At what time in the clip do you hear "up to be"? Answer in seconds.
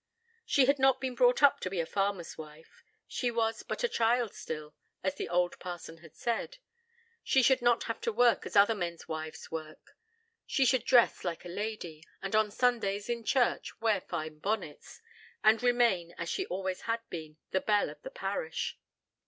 1.43-1.79